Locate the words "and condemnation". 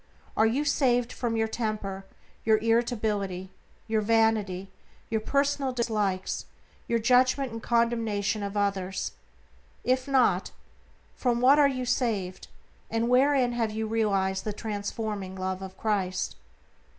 7.51-8.41